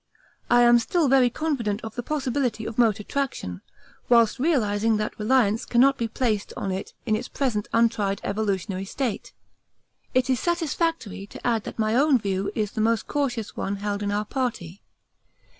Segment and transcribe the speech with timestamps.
[0.49, 3.61] I am still very confident of the possibility of motor traction,
[4.09, 9.31] whilst realising that reliance cannot be placed on it in its present untried evolutionary state
[10.15, 14.01] it is satisfactory to add that my own view is the most cautious one held
[14.01, 14.81] in our party.